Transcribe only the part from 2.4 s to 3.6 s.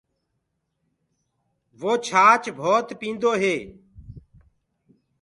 ڀوت پيٚندو هي۔